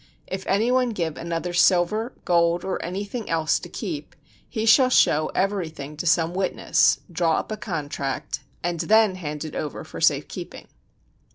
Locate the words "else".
3.29-3.59